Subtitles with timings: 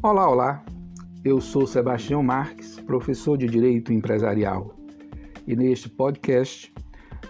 [0.00, 0.64] Olá, olá.
[1.24, 4.76] Eu sou Sebastião Marques, professor de Direito Empresarial,
[5.44, 6.72] e neste podcast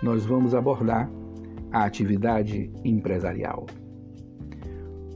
[0.02, 1.10] nós vamos abordar
[1.72, 3.64] a atividade empresarial.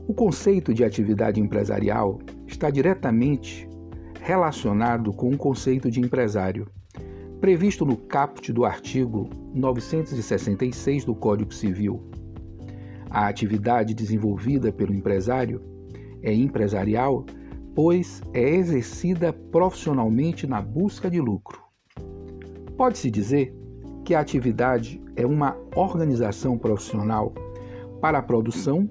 [0.07, 3.69] O conceito de atividade empresarial está diretamente
[4.19, 6.67] relacionado com o conceito de empresário,
[7.39, 12.01] previsto no caput do artigo 966 do Código Civil.
[13.11, 15.61] A atividade desenvolvida pelo empresário
[16.23, 17.23] é empresarial
[17.75, 21.61] pois é exercida profissionalmente na busca de lucro.
[22.77, 23.55] Pode-se dizer
[24.03, 27.33] que a atividade é uma organização profissional
[28.01, 28.89] para a produção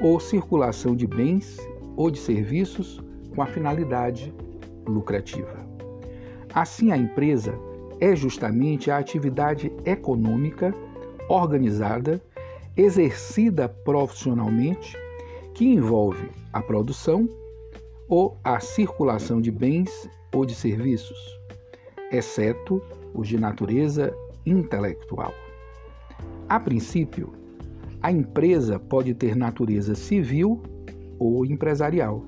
[0.00, 1.56] ou circulação de bens
[1.96, 3.02] ou de serviços
[3.34, 4.34] com a finalidade
[4.86, 5.66] lucrativa.
[6.52, 7.54] Assim, a empresa
[8.00, 10.74] é justamente a atividade econômica
[11.28, 12.20] organizada,
[12.76, 14.96] exercida profissionalmente,
[15.54, 17.28] que envolve a produção
[18.10, 21.16] ou a circulação de bens ou de serviços,
[22.10, 22.82] exceto
[23.14, 24.12] os de natureza
[24.44, 25.32] intelectual.
[26.48, 27.32] A princípio,
[28.02, 30.60] a empresa pode ter natureza civil
[31.20, 32.24] ou empresarial.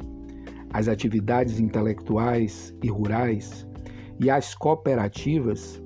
[0.73, 3.67] As atividades intelectuais e rurais
[4.21, 5.83] e as cooperativas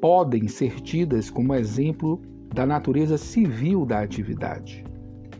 [0.00, 2.22] podem ser tidas como exemplo
[2.54, 4.84] da natureza civil da atividade.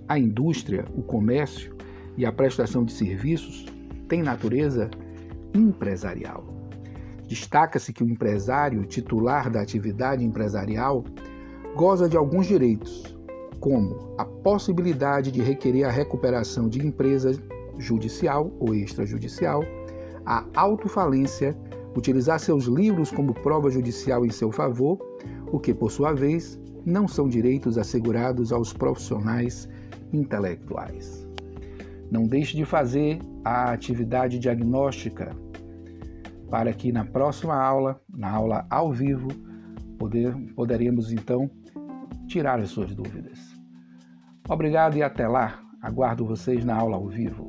[0.08, 1.76] A indústria, o comércio
[2.16, 3.71] e a prestação de serviços
[4.12, 4.90] tem natureza
[5.54, 6.44] empresarial.
[7.26, 11.02] Destaca-se que o empresário titular da atividade empresarial
[11.74, 13.16] goza de alguns direitos,
[13.58, 17.32] como a possibilidade de requerer a recuperação de empresa
[17.78, 19.64] judicial ou extrajudicial,
[20.26, 21.56] a autofalência,
[21.96, 24.98] utilizar seus livros como prova judicial em seu favor,
[25.50, 29.66] o que, por sua vez, não são direitos assegurados aos profissionais
[30.12, 31.31] intelectuais.
[32.12, 35.34] Não deixe de fazer a atividade diagnóstica
[36.50, 39.28] para que na próxima aula, na aula ao vivo,
[39.98, 41.50] poder, poderemos então
[42.26, 43.38] tirar as suas dúvidas.
[44.46, 45.58] Obrigado e até lá.
[45.80, 47.48] Aguardo vocês na aula ao vivo.